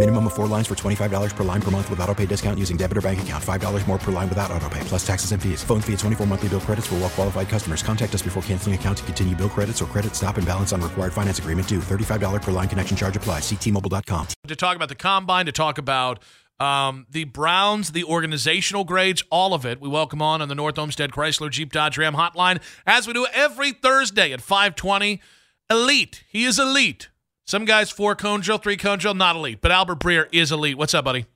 Minimum 0.00 0.28
of 0.28 0.32
four 0.32 0.46
lines 0.46 0.66
for 0.66 0.74
$25 0.74 1.36
per 1.36 1.44
line 1.44 1.60
per 1.60 1.70
month 1.70 1.90
with 1.90 2.00
auto 2.00 2.14
pay 2.14 2.24
discount 2.24 2.58
using 2.58 2.78
debit 2.78 2.96
or 2.96 3.02
bank 3.02 3.20
account. 3.20 3.44
$5 3.44 3.86
more 3.86 3.98
per 3.98 4.10
line 4.10 4.30
without 4.30 4.50
auto 4.50 4.66
pay, 4.70 4.80
plus 4.84 5.06
taxes 5.06 5.32
and 5.32 5.42
fees. 5.42 5.62
Phone 5.62 5.82
fee 5.82 5.92
at 5.92 5.98
24 5.98 6.26
monthly 6.26 6.48
bill 6.48 6.60
credits 6.60 6.86
for 6.86 6.94
well 6.94 7.10
qualified 7.10 7.50
customers. 7.50 7.82
Contact 7.82 8.14
us 8.14 8.22
before 8.22 8.42
canceling 8.44 8.74
account 8.74 8.96
to 8.96 9.04
continue 9.04 9.36
bill 9.36 9.50
credits 9.50 9.82
or 9.82 9.84
credit 9.84 10.16
stop 10.16 10.38
and 10.38 10.46
balance 10.46 10.72
on 10.72 10.80
required 10.80 11.12
finance 11.12 11.38
agreement 11.38 11.68
due. 11.68 11.80
$35 11.80 12.40
per 12.40 12.50
line 12.50 12.66
connection 12.66 12.96
charge 12.96 13.14
applies. 13.14 13.42
Ctmobile.com. 13.42 14.28
to 14.48 14.56
talk 14.56 14.74
about 14.74 14.88
the 14.88 14.94
combine, 14.94 15.44
to 15.44 15.52
talk 15.52 15.76
about 15.76 16.24
um, 16.58 17.04
the 17.10 17.24
Browns, 17.24 17.92
the 17.92 18.04
organizational 18.04 18.84
grades, 18.84 19.22
all 19.28 19.52
of 19.52 19.66
it. 19.66 19.82
We 19.82 19.90
welcome 19.90 20.22
on 20.22 20.40
on 20.40 20.48
the 20.48 20.54
North 20.54 20.78
Olmsted 20.78 21.10
Chrysler 21.10 21.50
Jeep 21.50 21.72
Dodge 21.72 21.98
Ram 21.98 22.14
hotline 22.14 22.62
as 22.86 23.06
we 23.06 23.12
do 23.12 23.26
every 23.34 23.72
Thursday 23.72 24.32
at 24.32 24.40
520. 24.40 25.20
Elite. 25.68 26.24
He 26.26 26.46
is 26.46 26.58
elite. 26.58 27.10
Some 27.50 27.64
guys 27.64 27.90
four 27.90 28.14
cone 28.14 28.42
drill, 28.42 28.58
three 28.58 28.76
cone 28.76 28.98
drill, 28.98 29.14
not 29.14 29.34
elite. 29.34 29.60
But 29.60 29.72
Albert 29.72 29.98
Breer 29.98 30.28
is 30.30 30.52
elite. 30.52 30.78
What's 30.78 30.94
up, 30.94 31.04
buddy? 31.04 31.26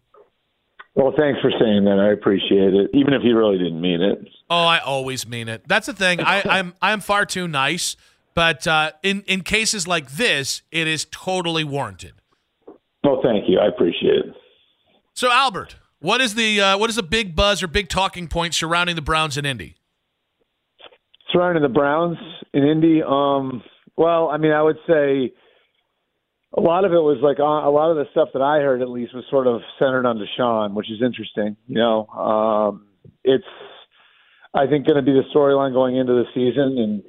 Well, 0.94 1.12
thanks 1.18 1.40
for 1.40 1.50
saying 1.50 1.86
that. 1.86 1.98
I 1.98 2.12
appreciate 2.12 2.72
it, 2.72 2.90
even 2.94 3.14
if 3.14 3.22
you 3.24 3.36
really 3.36 3.58
didn't 3.58 3.80
mean 3.80 4.00
it. 4.00 4.18
Oh, 4.48 4.62
I 4.62 4.78
always 4.78 5.26
mean 5.26 5.48
it. 5.48 5.66
That's 5.66 5.88
the 5.88 5.92
thing. 5.92 6.20
I, 6.20 6.44
I'm 6.48 6.74
I'm 6.80 7.00
far 7.00 7.26
too 7.26 7.48
nice, 7.48 7.96
but 8.36 8.64
uh, 8.64 8.92
in 9.02 9.22
in 9.22 9.40
cases 9.40 9.88
like 9.88 10.12
this, 10.12 10.62
it 10.70 10.86
is 10.86 11.04
totally 11.10 11.64
warranted. 11.64 12.12
Well, 13.02 13.20
thank 13.20 13.48
you. 13.48 13.58
I 13.58 13.66
appreciate 13.66 14.18
it. 14.18 14.34
So, 15.14 15.32
Albert, 15.32 15.74
what 15.98 16.20
is 16.20 16.36
the 16.36 16.60
uh, 16.60 16.78
what 16.78 16.90
is 16.90 16.94
the 16.94 17.02
big 17.02 17.34
buzz 17.34 17.60
or 17.60 17.66
big 17.66 17.88
talking 17.88 18.28
point 18.28 18.54
surrounding 18.54 18.94
the 18.94 19.02
Browns 19.02 19.36
in 19.36 19.44
Indy? 19.44 19.74
Surrounding 21.32 21.64
the 21.64 21.68
Browns 21.68 22.18
in 22.52 22.62
Indy, 22.62 23.02
um, 23.02 23.64
well, 23.96 24.28
I 24.28 24.36
mean, 24.36 24.52
I 24.52 24.62
would 24.62 24.78
say 24.86 25.32
a 26.56 26.60
lot 26.60 26.84
of 26.84 26.92
it 26.92 27.02
was 27.02 27.19
like 27.20 27.41
uh, 27.41 27.66
a 27.66 27.72
lot 27.72 27.91
of 27.91 27.97
the 27.97 28.06
stuff 28.12 28.28
that 28.33 28.42
I 28.42 28.60
heard, 28.60 28.80
at 28.80 28.88
least, 28.88 29.14
was 29.14 29.24
sort 29.28 29.47
of 29.47 29.60
centered 29.78 30.06
on 30.06 30.19
Deshaun, 30.19 30.74
which 30.74 30.91
is 30.91 31.02
interesting. 31.02 31.56
You 31.66 31.78
know, 31.78 32.06
um, 32.06 32.86
it's 33.24 33.44
I 34.55 34.66
think 34.66 34.86
going 34.86 34.96
to 34.96 35.02
be 35.02 35.12
the 35.12 35.27
storyline 35.34 35.72
going 35.72 35.96
into 35.96 36.12
the 36.12 36.24
season, 36.33 36.78
and 36.78 37.02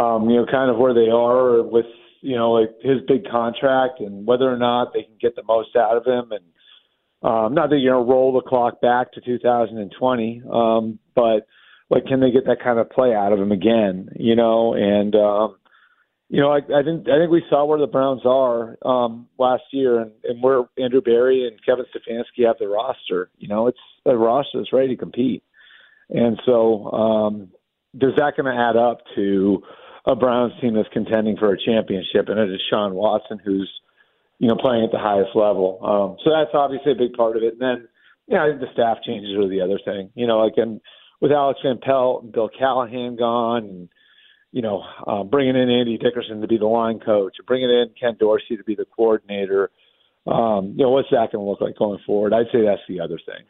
um, 0.00 0.30
you 0.30 0.36
know, 0.36 0.46
kind 0.50 0.70
of 0.70 0.78
where 0.78 0.94
they 0.94 1.10
are 1.10 1.62
with 1.62 1.86
you 2.22 2.36
know 2.36 2.52
like 2.52 2.70
his 2.80 2.98
big 3.06 3.28
contract 3.30 4.00
and 4.00 4.26
whether 4.26 4.50
or 4.50 4.56
not 4.56 4.92
they 4.94 5.02
can 5.02 5.16
get 5.20 5.36
the 5.36 5.44
most 5.44 5.76
out 5.76 5.98
of 5.98 6.06
him, 6.06 6.32
and 6.32 6.44
um, 7.22 7.54
not 7.54 7.68
that 7.68 7.76
going 7.76 8.06
to 8.06 8.10
roll 8.10 8.32
the 8.32 8.48
clock 8.48 8.80
back 8.80 9.12
to 9.12 9.20
2020, 9.20 10.42
um, 10.50 10.98
but 11.14 11.46
like 11.90 12.06
can 12.06 12.20
they 12.20 12.30
get 12.30 12.46
that 12.46 12.64
kind 12.64 12.78
of 12.78 12.88
play 12.88 13.14
out 13.14 13.32
of 13.32 13.38
him 13.38 13.52
again? 13.52 14.08
You 14.16 14.36
know, 14.36 14.72
and 14.72 15.14
um, 15.14 15.56
you 16.28 16.40
know, 16.40 16.50
I, 16.50 16.56
I 16.56 16.82
think 16.82 17.08
I 17.08 17.18
think 17.18 17.30
we 17.30 17.44
saw 17.48 17.64
where 17.64 17.78
the 17.78 17.86
Browns 17.86 18.22
are 18.24 18.76
um, 18.84 19.28
last 19.38 19.62
year, 19.70 20.00
and, 20.00 20.10
and 20.24 20.42
where 20.42 20.64
Andrew 20.76 21.00
Berry 21.00 21.46
and 21.46 21.64
Kevin 21.64 21.84
Stefanski 21.94 22.46
have 22.46 22.58
the 22.58 22.68
roster. 22.68 23.30
You 23.38 23.48
know, 23.48 23.68
it's 23.68 23.78
the 24.04 24.16
roster 24.16 24.60
is 24.60 24.72
ready 24.72 24.88
to 24.88 24.96
compete, 24.96 25.44
and 26.10 26.40
so 26.44 26.90
um, 26.90 27.48
does 27.96 28.12
that 28.16 28.36
going 28.36 28.52
to 28.52 28.60
add 28.60 28.76
up 28.76 29.02
to 29.14 29.62
a 30.04 30.16
Browns 30.16 30.52
team 30.60 30.74
that's 30.74 30.88
contending 30.92 31.36
for 31.36 31.52
a 31.52 31.58
championship 31.64 32.28
and 32.28 32.38
a 32.38 32.46
Deshaun 32.46 32.92
Watson 32.92 33.40
who's 33.44 33.70
you 34.40 34.48
know 34.48 34.56
playing 34.56 34.84
at 34.84 34.90
the 34.90 34.98
highest 34.98 35.30
level? 35.36 35.78
Um, 35.80 36.16
so 36.24 36.30
that's 36.30 36.54
obviously 36.54 36.90
a 36.90 36.96
big 36.96 37.12
part 37.12 37.36
of 37.36 37.44
it. 37.44 37.52
And 37.52 37.62
then, 37.62 37.88
yeah, 38.26 38.42
I 38.42 38.48
think 38.48 38.60
the 38.60 38.72
staff 38.72 38.98
changes 39.06 39.36
are 39.38 39.48
the 39.48 39.60
other 39.60 39.78
thing. 39.84 40.10
You 40.16 40.26
know, 40.26 40.38
like 40.38 40.54
and 40.56 40.80
with 41.20 41.30
Alex 41.30 41.60
Van 41.62 41.78
Pelt 41.78 42.24
and 42.24 42.32
Bill 42.32 42.50
Callahan 42.58 43.14
gone 43.14 43.64
and 43.64 43.88
you 44.56 44.62
know, 44.62 44.82
uh, 45.06 45.22
bringing 45.22 45.54
in 45.54 45.68
Andy 45.68 45.98
Dickerson 45.98 46.40
to 46.40 46.46
be 46.46 46.56
the 46.56 46.64
line 46.66 46.98
coach, 46.98 47.36
bringing 47.46 47.68
in 47.68 47.90
Ken 48.00 48.16
Dorsey 48.18 48.56
to 48.56 48.64
be 48.64 48.74
the 48.74 48.86
coordinator. 48.86 49.70
Um, 50.26 50.72
you 50.78 50.84
know, 50.84 50.90
what's 50.90 51.10
that 51.10 51.30
going 51.30 51.44
to 51.44 51.50
look 51.50 51.60
like 51.60 51.76
going 51.76 51.98
forward? 52.06 52.32
I'd 52.32 52.46
say 52.50 52.62
that's 52.64 52.80
the 52.88 53.00
other 53.00 53.18
thing. 53.26 53.44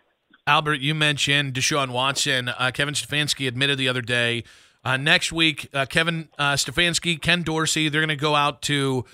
Albert, 0.48 0.80
you 0.80 0.96
mentioned 0.96 1.54
Deshaun 1.54 1.90
Watson. 1.90 2.48
Uh, 2.48 2.72
Kevin 2.74 2.94
Stefanski 2.94 3.46
admitted 3.46 3.78
the 3.78 3.88
other 3.88 4.02
day. 4.02 4.42
Uh, 4.84 4.96
next 4.96 5.30
week, 5.32 5.68
uh, 5.72 5.86
Kevin 5.86 6.28
uh, 6.40 6.54
Stefanski, 6.54 7.22
Ken 7.22 7.42
Dorsey, 7.42 7.88
they're 7.88 8.00
going 8.00 8.08
to 8.08 8.16
go 8.16 8.34
out 8.34 8.60
to 8.62 9.04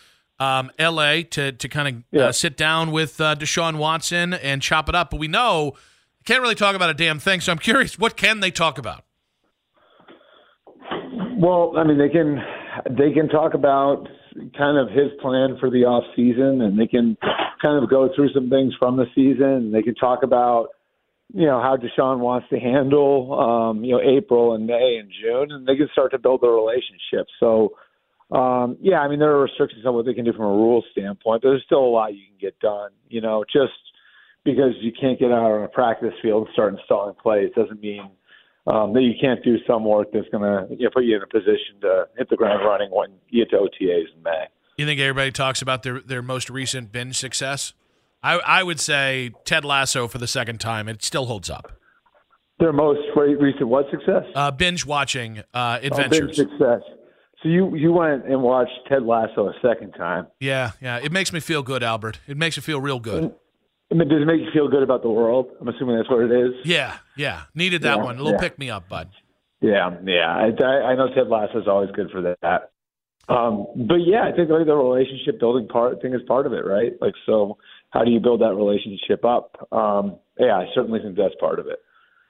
um, 0.41 0.71
L.A. 0.79 1.23
to 1.25 1.53
to 1.53 1.69
kind 1.69 1.89
of 1.89 2.03
Yeah. 2.11 2.29
uh, 2.29 2.33
sit 2.33 2.57
down 2.57 2.91
with 2.91 3.21
uh, 3.21 3.35
Deshaun 3.37 3.77
Watson 3.77 4.33
and 4.33 4.63
chop 4.63 4.89
it 4.89 4.95
up. 4.95 5.11
But 5.11 5.21
we 5.21 5.29
know 5.29 5.75
can't 6.25 6.41
really 6.41 6.55
talk 6.55 6.75
about 6.75 6.89
a 6.89 6.95
damn 6.95 7.19
thing. 7.19 7.41
So 7.43 7.53
I'm 7.53 7.59
curious, 7.59 7.99
what 7.99 8.17
can 8.17 8.41
they 8.41 8.51
talk 8.51 8.79
about? 8.79 9.05
Well, 11.43 11.75
I 11.77 11.83
mean, 11.83 11.99
they 11.99 12.09
can 12.09 12.39
they 12.89 13.13
can 13.13 13.29
talk 13.29 13.55
about 13.55 14.07
kind 14.57 14.79
of 14.79 14.95
his 14.95 15.11
plan 15.21 15.57
for 15.59 15.71
the 15.71 15.83
off 15.91 16.05
season, 16.15 16.63
and 16.63 16.79
they 16.79 16.87
can 16.87 17.17
kind 17.61 17.83
of 17.83 17.91
go 17.91 18.09
through 18.15 18.33
some 18.33 18.49
things 18.49 18.75
from 18.79 18.97
the 18.97 19.07
season. 19.13 19.67
And 19.67 19.75
they 19.75 19.83
can 19.83 19.97
talk 19.97 20.23
about 20.23 20.69
you 21.35 21.47
know 21.47 21.61
how 21.61 21.77
Deshaun 21.77 22.21
wants 22.21 22.47
to 22.51 22.61
handle 22.61 23.35
um, 23.35 23.83
you 23.83 23.91
know 23.91 24.01
April 24.01 24.55
and 24.55 24.69
May 24.69 25.01
and 25.01 25.11
June, 25.11 25.51
and 25.51 25.67
they 25.67 25.75
can 25.75 25.89
start 25.91 26.13
to 26.13 26.19
build 26.19 26.45
a 26.45 26.49
relationship. 26.49 27.27
So. 27.41 27.75
Um, 28.31 28.79
yeah, 28.81 29.01
I 29.01 29.09
mean 29.09 29.19
there 29.19 29.33
are 29.33 29.43
restrictions 29.43 29.85
on 29.85 29.93
what 29.93 30.07
they 30.07 30.15
can 30.15 30.25
do 30.25 30.33
from 30.33 30.47
a 30.47 30.49
rules 30.49 30.87
standpoint, 30.93 31.43
but 31.43 31.49
there's 31.49 31.63
still 31.67 31.85
a 31.85 31.93
lot 31.93 32.15
you 32.15 32.25
can 32.27 32.39
get 32.41 32.59
done. 32.61 32.89
You 33.11 33.21
know, 33.21 33.45
just 33.45 33.77
because 34.43 34.73
you 34.81 34.91
can't 34.99 35.19
get 35.19 35.31
out 35.31 35.53
on 35.53 35.65
a 35.65 35.69
practice 35.69 36.15
field 36.23 36.47
and 36.47 36.53
start 36.55 36.73
installing 36.73 37.15
plays 37.23 37.51
doesn't 37.55 37.83
mean 37.83 38.09
um, 38.67 38.93
that 38.95 39.03
you 39.03 39.15
can't 39.21 39.43
do 39.45 39.57
some 39.67 39.85
work 39.85 40.09
that's 40.13 40.29
going 40.31 40.43
to 40.43 40.67
you 40.75 40.85
know, 40.85 40.91
put 40.93 41.05
you 41.05 41.17
in 41.17 41.23
a 41.23 41.27
position 41.27 41.81
to 41.81 42.07
hit 42.17 42.29
the 42.31 42.37
ground 42.37 42.65
running 42.65 42.91
when 42.91 43.11
you 43.29 43.45
get 43.45 43.51
to 43.51 43.57
OTAs 43.57 44.15
in 44.17 44.23
May. 44.23 44.45
You 44.79 44.87
think 44.87 45.01
everybody 45.01 45.31
talks 45.33 45.61
about 45.63 45.83
their 45.83 46.01
their 46.01 46.23
most 46.23 46.49
recent 46.49 46.93
binge 46.93 47.17
success? 47.19 47.75
I 48.23 48.35
I 48.39 48.63
would 48.63 48.81
say 48.81 49.33
Ted 49.45 49.65
Lasso 49.65 50.09
for 50.09 50.19
the 50.19 50.27
second 50.27 50.61
time. 50.61 50.89
It 50.89 51.03
still 51.05 51.27
holds 51.27 51.51
up. 51.51 51.73
Their 52.59 52.73
most 52.73 53.01
re- 53.17 53.35
recent 53.35 53.69
what 53.69 53.87
success? 53.91 54.23
Uh, 54.35 54.51
binge 54.53 54.87
watching 54.87 55.41
uh, 55.53 55.79
Oh, 55.79 55.81
big 55.83 55.93
adventures. 55.93 56.37
success. 56.37 56.81
So 57.43 57.49
you 57.49 57.75
you 57.75 57.93
went 57.93 58.25
and 58.27 58.41
watched 58.43 58.71
Ted 58.89 59.03
Lasso 59.03 59.49
a 59.49 59.55
second 59.61 59.93
time. 59.93 60.29
yeah, 60.41 60.71
yeah. 60.81 60.99
It 61.03 61.11
makes 61.13 61.33
me 61.33 61.41
feel 61.41 61.63
good, 61.63 61.83
Albert. 61.83 62.21
It 62.29 62.37
makes 62.37 62.57
me 62.57 62.63
feel 62.63 62.81
real 62.81 63.01
good. 63.01 63.35
I 63.93 63.95
mean, 63.95 64.09
does 64.09 64.23
it 64.23 64.25
make 64.25 64.41
you 64.41 64.49
feel 64.55 64.69
good 64.69 64.83
about 64.83 65.03
the 65.03 65.11
world? 65.11 65.51
I'm 65.61 65.69
assuming 65.69 65.97
that's 65.97 66.09
what 66.09 66.23
it 66.23 66.33
is. 66.33 66.55
Yeah, 66.65 66.97
yeah. 67.15 67.43
Needed 67.55 67.83
that 67.83 67.99
Yeah, 67.99 68.03
one. 68.03 68.17
A 68.17 68.23
little 68.23 68.33
yeah. 68.33 68.41
pick 68.41 68.59
me 68.59 68.71
up, 68.71 68.89
bud. 68.89 69.11
Yeah, 69.61 69.91
yeah. 70.05 70.35
I, 70.35 70.47
I 70.65 70.67
I 70.93 70.95
know 70.97 71.09
Ted 71.15 71.29
Lasso 71.29 71.61
is 71.61 71.69
always 71.69 71.91
good 71.91 72.11
for 72.11 72.23
that. 72.23 72.71
Um, 73.29 73.67
but 73.77 73.97
yeah, 73.97 74.25
I 74.25 74.33
think 74.35 74.49
like 74.51 74.67
the 74.67 74.75
relationship 74.75 75.39
building 75.39 75.69
part 75.69 76.01
thing 76.01 76.15
is 76.15 76.23
part 76.27 76.47
of 76.47 76.55
it, 76.55 76.65
right? 76.65 76.93
Like, 77.01 77.15
so 77.27 77.59
how 77.91 78.03
do 78.03 78.11
you 78.11 78.19
build 78.19 78.41
that 78.41 78.55
relationship 78.55 79.25
up? 79.25 79.69
Um, 79.71 80.17
yeah, 80.39 80.57
I 80.57 80.67
certainly 80.75 81.01
think 81.01 81.17
that's 81.17 81.35
part 81.39 81.59
of 81.59 81.67
it. 81.67 81.79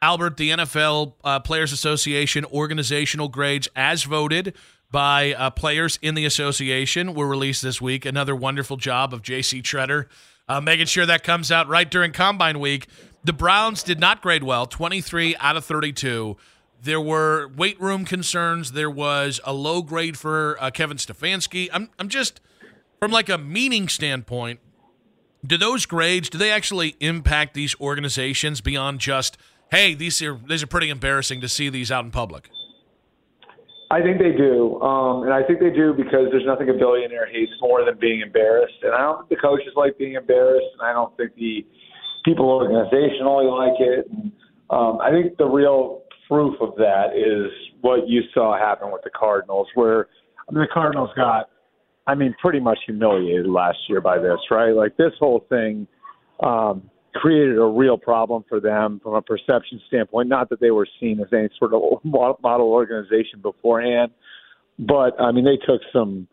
Albert, 0.03 0.37
the 0.37 0.51
NFL 0.51 1.15
uh, 1.23 1.39
Players 1.41 1.73
Association 1.73 2.45
organizational 2.47 3.29
grades, 3.29 3.69
as 3.77 4.03
voted 4.03 4.55
by 4.91 5.33
uh, 5.33 5.49
players 5.51 5.99
in 6.03 6.15
the 6.17 6.25
association, 6.25 7.15
were 7.15 7.29
released 7.29 7.63
this 7.63 7.81
week. 7.81 8.05
Another 8.05 8.35
wonderful 8.35 8.77
job 8.77 9.15
of 9.15 9.23
J.C. 9.23 9.63
Tretter 9.63 10.07
uh, 10.49 10.61
making 10.61 10.87
sure 10.87 11.07
that 11.07 11.23
comes 11.23 11.51
out 11.51 11.69
right 11.69 11.91
during 11.91 12.13
Combine 12.13 12.61
Week. 12.61 12.87
The 13.25 13.33
Browns 13.33 13.83
did 13.83 14.01
not 14.01 14.21
grade 14.21 14.43
well, 14.43 14.67
23 14.67 15.37
out 15.37 15.57
of 15.57 15.65
32. 15.65 16.37
There 16.83 17.01
were 17.01 17.49
weight 17.49 17.81
room 17.81 18.05
concerns. 18.05 18.73
There 18.73 18.91
was 18.91 19.41
a 19.45 19.53
low 19.53 19.83
grade 19.83 20.19
for 20.19 20.57
uh, 20.61 20.71
Kevin 20.71 20.97
Stefanski. 20.97 21.69
I'm, 21.73 21.91
I'm 21.99 22.09
just, 22.09 22.41
from 22.99 23.13
like 23.13 23.29
a 23.29 23.39
meaning 23.39 23.89
standpoint, 23.89 24.59
do 25.45 25.57
those 25.57 25.87
grades 25.87 26.29
do 26.29 26.39
they 26.39 26.51
actually 26.51 26.97
impact 27.01 27.55
these 27.55 27.75
organizations 27.81 28.61
beyond 28.61 29.01
just 29.01 29.37
hey 29.71 29.95
these 29.95 30.23
are 30.23 30.39
these 30.49 30.63
are 30.63 30.67
pretty 30.67 30.89
embarrassing 30.89 31.41
to 31.41 31.49
see 31.49 31.69
these 31.69 31.91
out 31.91 32.05
in 32.05 32.11
public 32.11 32.49
I 33.93 34.01
think 34.01 34.17
they 34.17 34.33
do, 34.33 34.81
um, 34.81 35.25
and 35.25 35.35
I 35.35 35.43
think 35.43 35.61
they 35.61 35.69
do 35.69 35.93
because 35.93 36.33
there's 36.33 36.47
nothing 36.47 36.71
a 36.71 36.73
billionaire 36.73 37.27
hates 37.31 37.53
more 37.61 37.85
than 37.85 37.99
being 38.01 38.23
embarrassed. 38.23 38.81
And 38.83 38.95
I 38.95 39.01
don't 39.01 39.29
think 39.29 39.29
the 39.29 39.47
coaches 39.47 39.69
like 39.77 39.99
being 39.99 40.15
embarrassed, 40.15 40.73
and 40.73 40.81
I 40.81 40.95
don't 40.95 41.15
think 41.19 41.35
the 41.35 41.67
people 42.25 42.47
organizationally 42.47 43.53
like 43.53 43.79
it. 43.81 44.09
And, 44.11 44.33
um, 44.71 44.99
I 45.03 45.11
think 45.11 45.37
the 45.37 45.45
real 45.45 46.05
proof 46.27 46.55
of 46.63 46.75
that 46.77 47.13
is 47.15 47.53
what 47.83 48.09
you 48.09 48.23
saw 48.33 48.57
happen 48.59 48.91
with 48.91 49.03
the 49.05 49.11
Cardinals, 49.11 49.69
where 49.75 50.09
I 50.49 50.53
mean, 50.53 50.63
the 50.63 50.73
Cardinals 50.73 51.11
got, 51.15 51.51
I 52.07 52.15
mean, 52.15 52.35
pretty 52.41 52.61
much 52.61 52.79
humiliated 52.87 53.47
last 53.47 53.77
year 53.91 54.01
by 54.01 54.19
this, 54.19 54.39
right? 54.51 54.71
Like 54.71 54.97
this 54.97 55.13
whole 55.21 55.45
thing 55.51 55.87
um, 56.43 56.91
created 57.15 57.59
a 57.59 57.65
real 57.65 57.97
problem 57.97 58.45
for 58.49 58.61
them 58.61 59.01
from 59.03 59.15
a 59.15 59.23
perception 59.23 59.81
standpoint. 59.89 60.29
Not 60.29 60.49
that 60.51 60.61
they 60.61 60.71
were 60.71 60.87
seen 61.01 61.21
as 61.21 61.27
any 61.33 61.49
sort 61.59 61.75
of 61.75 61.83
model 62.05 62.73
organization 62.73 63.41
beforehand, 63.41 64.13
but 64.79 65.21
I 65.21 65.33
mean, 65.33 65.45
they 65.45 65.57
took 65.57 65.81
some, 65.93 66.29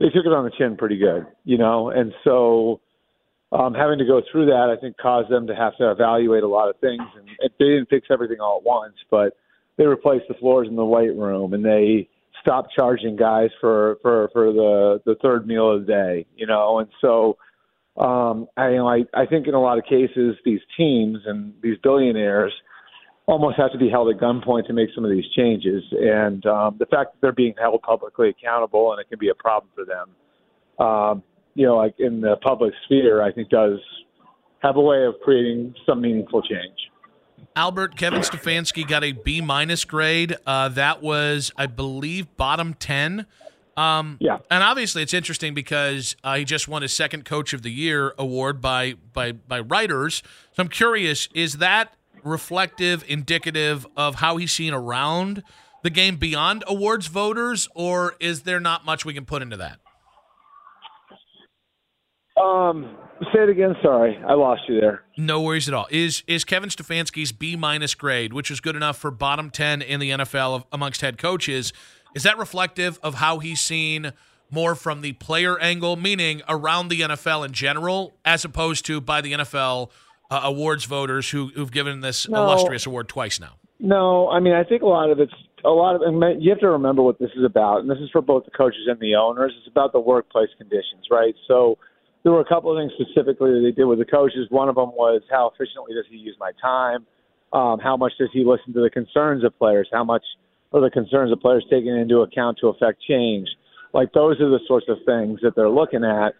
they 0.00 0.06
took 0.06 0.26
it 0.26 0.32
on 0.32 0.44
the 0.44 0.50
chin 0.56 0.76
pretty 0.76 0.98
good, 0.98 1.26
you 1.44 1.58
know, 1.58 1.90
and 1.90 2.12
so. 2.24 2.80
Um, 3.52 3.72
having 3.72 3.98
to 4.00 4.04
go 4.04 4.20
through 4.32 4.46
that, 4.46 4.74
I 4.76 4.80
think, 4.80 4.96
caused 4.96 5.30
them 5.30 5.46
to 5.46 5.54
have 5.54 5.76
to 5.76 5.92
evaluate 5.92 6.42
a 6.42 6.48
lot 6.48 6.68
of 6.68 6.76
things. 6.80 7.02
And 7.16 7.28
they 7.40 7.64
didn't 7.64 7.88
fix 7.88 8.08
everything 8.10 8.40
all 8.40 8.56
at 8.56 8.64
once, 8.64 8.96
but 9.12 9.36
they 9.76 9.86
replaced 9.86 10.24
the 10.26 10.34
floors 10.34 10.66
in 10.66 10.74
the 10.74 10.84
weight 10.84 11.14
room, 11.14 11.54
and 11.54 11.64
they 11.64 12.08
stop 12.40 12.66
charging 12.74 13.16
guys 13.16 13.50
for 13.60 13.98
for 14.02 14.28
for 14.32 14.52
the 14.52 15.00
the 15.06 15.14
third 15.22 15.46
meal 15.46 15.70
of 15.70 15.86
the 15.86 15.92
day, 15.92 16.26
you 16.36 16.46
know, 16.46 16.78
and 16.78 16.88
so 17.00 17.36
um, 17.96 18.48
I 18.56 18.70
you 18.70 18.76
know 18.76 18.88
I 18.88 19.04
I 19.14 19.26
think 19.26 19.46
in 19.46 19.54
a 19.54 19.60
lot 19.60 19.78
of 19.78 19.84
cases 19.84 20.36
these 20.44 20.60
teams 20.76 21.18
and 21.26 21.54
these 21.62 21.76
billionaires 21.82 22.52
almost 23.26 23.56
have 23.56 23.72
to 23.72 23.78
be 23.78 23.88
held 23.88 24.14
at 24.14 24.20
gunpoint 24.20 24.66
to 24.66 24.72
make 24.72 24.90
some 24.94 25.04
of 25.04 25.10
these 25.10 25.24
changes, 25.36 25.82
and 25.92 26.44
um, 26.46 26.76
the 26.78 26.86
fact 26.86 27.12
that 27.12 27.20
they're 27.20 27.32
being 27.32 27.54
held 27.58 27.80
publicly 27.82 28.28
accountable 28.28 28.92
and 28.92 29.00
it 29.00 29.08
can 29.08 29.18
be 29.18 29.30
a 29.30 29.34
problem 29.34 29.70
for 29.74 29.84
them, 29.84 30.86
um, 30.86 31.22
you 31.54 31.66
know, 31.66 31.76
like 31.76 31.94
in 31.98 32.20
the 32.20 32.36
public 32.42 32.74
sphere, 32.84 33.22
I 33.22 33.32
think 33.32 33.48
does 33.48 33.78
have 34.62 34.76
a 34.76 34.80
way 34.80 35.04
of 35.04 35.14
creating 35.22 35.74
some 35.86 36.00
meaningful 36.00 36.42
change. 36.42 36.90
Albert 37.56 37.96
Kevin 37.96 38.20
Stefanski 38.20 38.86
got 38.86 39.04
a 39.04 39.12
B 39.12 39.40
minus 39.40 39.84
grade. 39.84 40.36
Uh, 40.46 40.68
that 40.70 41.02
was, 41.02 41.52
I 41.56 41.66
believe, 41.66 42.36
bottom 42.36 42.74
ten. 42.74 43.26
Um, 43.76 44.18
yeah, 44.20 44.38
and 44.50 44.62
obviously 44.62 45.02
it's 45.02 45.14
interesting 45.14 45.54
because 45.54 46.16
uh, 46.22 46.36
he 46.36 46.44
just 46.44 46.68
won 46.68 46.82
his 46.82 46.92
second 46.92 47.24
Coach 47.24 47.52
of 47.52 47.62
the 47.62 47.70
Year 47.70 48.14
award 48.18 48.60
by 48.60 48.94
by 49.12 49.32
by 49.32 49.60
writers. 49.60 50.22
So 50.52 50.62
I'm 50.62 50.68
curious: 50.68 51.28
is 51.34 51.54
that 51.54 51.94
reflective, 52.22 53.04
indicative 53.08 53.86
of 53.96 54.16
how 54.16 54.36
he's 54.36 54.52
seen 54.52 54.72
around 54.72 55.42
the 55.82 55.90
game 55.90 56.16
beyond 56.16 56.64
awards 56.66 57.08
voters, 57.08 57.68
or 57.74 58.16
is 58.20 58.42
there 58.42 58.60
not 58.60 58.84
much 58.84 59.04
we 59.04 59.12
can 59.12 59.24
put 59.24 59.42
into 59.42 59.56
that? 59.56 59.78
Um, 62.40 62.96
say 63.32 63.42
it 63.42 63.48
again. 63.48 63.76
Sorry, 63.82 64.18
I 64.26 64.34
lost 64.34 64.62
you 64.68 64.80
there. 64.80 65.04
No 65.16 65.40
worries 65.40 65.68
at 65.68 65.74
all. 65.74 65.86
Is 65.90 66.24
is 66.26 66.44
Kevin 66.44 66.68
Stefanski's 66.68 67.32
B 67.32 67.54
minus 67.54 67.94
grade, 67.94 68.32
which 68.32 68.50
is 68.50 68.60
good 68.60 68.74
enough 68.74 68.96
for 68.96 69.10
bottom 69.10 69.50
ten 69.50 69.82
in 69.82 70.00
the 70.00 70.10
NFL 70.10 70.56
of, 70.56 70.64
amongst 70.72 71.00
head 71.00 71.18
coaches, 71.18 71.72
is 72.14 72.22
that 72.22 72.38
reflective 72.38 72.98
of 73.02 73.14
how 73.14 73.38
he's 73.38 73.60
seen 73.60 74.12
more 74.50 74.74
from 74.74 75.00
the 75.00 75.12
player 75.14 75.58
angle, 75.58 75.96
meaning 75.96 76.42
around 76.48 76.88
the 76.88 77.00
NFL 77.00 77.44
in 77.44 77.52
general, 77.52 78.14
as 78.24 78.44
opposed 78.44 78.86
to 78.86 79.00
by 79.00 79.20
the 79.20 79.32
NFL 79.32 79.90
uh, 80.30 80.40
awards 80.44 80.84
voters 80.84 81.30
who, 81.30 81.48
who've 81.54 81.72
given 81.72 82.00
this 82.00 82.28
No. 82.28 82.42
illustrious 82.44 82.86
award 82.86 83.08
twice 83.08 83.40
now? 83.40 83.54
No, 83.80 84.28
I 84.30 84.40
mean 84.40 84.54
I 84.54 84.62
think 84.64 84.82
a 84.82 84.86
lot 84.86 85.10
of 85.10 85.18
it's 85.18 85.32
a 85.64 85.70
lot 85.70 85.96
of 85.96 86.02
and 86.02 86.42
you 86.42 86.50
have 86.50 86.60
to 86.60 86.70
remember 86.70 87.02
what 87.02 87.18
this 87.18 87.30
is 87.36 87.44
about, 87.44 87.80
and 87.80 87.90
this 87.90 87.98
is 87.98 88.08
for 88.10 88.22
both 88.22 88.44
the 88.44 88.50
coaches 88.52 88.86
and 88.86 88.98
the 89.00 89.16
owners. 89.16 89.52
It's 89.58 89.68
about 89.70 89.92
the 89.92 90.00
workplace 90.00 90.48
conditions, 90.56 91.06
right? 91.10 91.34
So 91.48 91.76
there 92.22 92.32
were 92.32 92.40
a 92.40 92.44
couple 92.48 92.70
of 92.70 92.80
things 92.80 92.92
specifically 92.98 93.50
that 93.52 93.60
they 93.64 93.72
did 93.72 93.84
with 93.86 93.98
the 93.98 94.04
coaches. 94.04 94.46
One 94.50 94.68
of 94.68 94.76
them 94.76 94.90
was 94.92 95.22
how 95.30 95.50
efficiently 95.52 95.94
does 95.94 96.04
he 96.08 96.16
use 96.16 96.36
my 96.38 96.52
time? 96.62 97.04
Um, 97.52 97.78
how 97.78 97.96
much 97.96 98.12
does 98.18 98.30
he 98.32 98.44
listen 98.44 98.72
to 98.74 98.80
the 98.80 98.90
concerns 98.90 99.44
of 99.44 99.56
players? 99.58 99.88
How 99.92 100.04
much 100.04 100.22
are 100.74 100.80
the 100.80 100.90
concerns 100.90 101.32
of 101.32 101.40
players 101.40 101.64
taken 101.70 101.94
into 101.94 102.18
account 102.18 102.58
to 102.60 102.68
affect 102.68 103.00
change? 103.08 103.48
Like 103.92 104.12
those 104.12 104.40
are 104.40 104.50
the 104.50 104.58
sorts 104.66 104.86
of 104.88 104.98
things 105.06 105.38
that 105.42 105.54
they're 105.54 105.70
looking 105.70 106.04
at. 106.04 106.34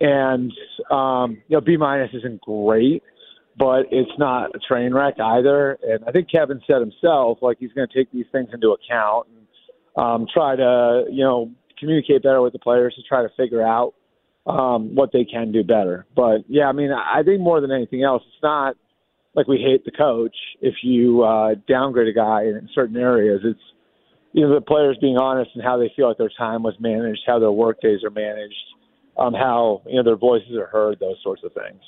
And 0.00 0.52
um, 0.90 1.38
you 1.48 1.56
know, 1.56 1.60
B 1.60 1.76
minus 1.76 2.10
isn't 2.12 2.40
great, 2.40 3.02
but 3.56 3.86
it's 3.90 4.10
not 4.18 4.54
a 4.54 4.58
train 4.58 4.92
wreck 4.92 5.14
either. 5.20 5.78
And 5.82 6.04
I 6.06 6.10
think 6.10 6.28
Kevin 6.30 6.60
said 6.66 6.80
himself, 6.80 7.38
like 7.40 7.58
he's 7.60 7.72
going 7.72 7.88
to 7.88 7.94
take 7.94 8.10
these 8.12 8.26
things 8.32 8.48
into 8.52 8.70
account 8.70 9.28
and 9.28 9.46
um, 9.96 10.26
try 10.32 10.56
to, 10.56 11.04
you 11.10 11.24
know, 11.24 11.50
communicate 11.78 12.22
better 12.22 12.42
with 12.42 12.52
the 12.52 12.58
players 12.58 12.94
to 12.96 13.02
try 13.02 13.22
to 13.22 13.28
figure 13.36 13.62
out 13.62 13.94
um, 14.46 14.94
what 14.94 15.10
they 15.12 15.24
can 15.24 15.52
do 15.52 15.62
better. 15.62 16.06
But 16.16 16.38
yeah, 16.48 16.66
I 16.66 16.72
mean, 16.72 16.90
I 16.92 17.22
think 17.22 17.40
more 17.40 17.60
than 17.60 17.70
anything 17.70 18.02
else, 18.02 18.22
it's 18.26 18.42
not 18.42 18.76
like 19.38 19.46
we 19.46 19.58
hate 19.58 19.84
the 19.84 19.92
coach 19.92 20.34
if 20.60 20.74
you 20.82 21.22
uh, 21.22 21.54
downgrade 21.68 22.08
a 22.08 22.12
guy 22.12 22.42
in 22.42 22.68
certain 22.74 22.96
areas. 22.96 23.40
It's 23.44 23.60
you 24.32 24.42
know 24.42 24.52
the 24.52 24.60
players 24.60 24.98
being 25.00 25.16
honest 25.16 25.52
and 25.54 25.62
how 25.62 25.78
they 25.78 25.92
feel 25.94 26.08
like 26.08 26.18
their 26.18 26.32
time 26.36 26.64
was 26.64 26.74
managed, 26.80 27.20
how 27.24 27.38
their 27.38 27.52
work 27.52 27.80
days 27.80 28.00
are 28.02 28.10
managed, 28.10 28.56
um, 29.16 29.34
how 29.34 29.82
you 29.86 29.94
know 29.94 30.02
their 30.02 30.16
voices 30.16 30.56
are 30.56 30.66
heard, 30.66 30.98
those 30.98 31.16
sorts 31.22 31.42
of 31.44 31.52
things. 31.52 31.80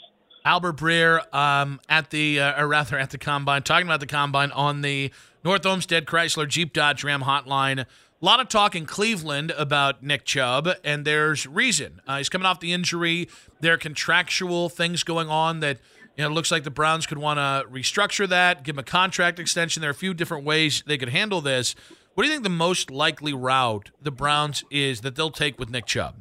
Albert 0.44 0.76
Breer 0.76 1.34
um, 1.34 1.80
at 1.88 2.10
the, 2.10 2.40
uh, 2.40 2.62
or 2.62 2.68
rather 2.68 2.96
at 2.96 3.10
the 3.10 3.18
combine, 3.18 3.62
talking 3.62 3.86
about 3.86 4.00
the 4.00 4.06
combine 4.06 4.50
on 4.52 4.80
the 4.80 5.12
North 5.44 5.66
Olmsted 5.66 6.06
Chrysler 6.06 6.48
Jeep 6.48 6.72
Dodge 6.72 7.04
Ram 7.04 7.22
hotline. 7.22 7.80
A 7.80 8.24
lot 8.24 8.40
of 8.40 8.48
talk 8.48 8.74
in 8.74 8.86
Cleveland 8.86 9.50
about 9.58 10.02
Nick 10.02 10.24
Chubb, 10.24 10.68
and 10.82 11.04
there's 11.04 11.46
reason. 11.46 12.00
Uh, 12.06 12.18
he's 12.18 12.30
coming 12.30 12.46
off 12.46 12.60
the 12.60 12.72
injury. 12.72 13.28
There 13.60 13.74
are 13.74 13.78
contractual 13.78 14.70
things 14.70 15.02
going 15.02 15.28
on 15.28 15.60
that 15.60 15.78
you 16.16 16.24
know, 16.24 16.30
it 16.30 16.34
looks 16.34 16.50
like 16.50 16.64
the 16.64 16.70
Browns 16.70 17.06
could 17.06 17.18
want 17.18 17.38
to 17.38 17.66
restructure 17.70 18.28
that, 18.28 18.62
give 18.64 18.74
him 18.76 18.80
a 18.80 18.82
contract 18.84 19.38
extension. 19.38 19.80
There 19.80 19.90
are 19.90 19.92
a 19.92 19.94
few 19.94 20.12
different 20.14 20.44
ways 20.44 20.82
they 20.86 20.98
could 20.98 21.08
handle 21.10 21.40
this. 21.40 21.74
What 22.14 22.24
do 22.24 22.28
you 22.28 22.34
think 22.34 22.42
the 22.44 22.50
most 22.50 22.90
likely 22.90 23.32
route 23.32 23.90
the 24.02 24.10
Browns 24.10 24.64
is 24.70 25.00
that 25.02 25.14
they'll 25.16 25.30
take 25.30 25.58
with 25.58 25.70
Nick 25.70 25.86
Chubb? 25.86 26.16